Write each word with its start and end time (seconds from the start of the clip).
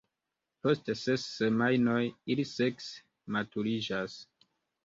Post 0.67 0.89
ses 1.01 1.25
semajnoj 1.33 1.99
ili 2.37 2.47
sekse 2.55 3.37
maturiĝas. 3.37 4.21